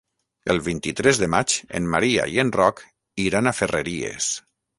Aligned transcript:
El 0.53 0.61
vint-i-tres 0.67 1.19
de 1.23 1.27
maig 1.33 1.57
en 1.81 1.89
Maria 1.97 2.25
i 2.37 2.41
en 2.45 2.51
Roc 2.57 2.83
iran 3.27 3.53
a 3.53 3.55
Ferreries. 3.61 4.33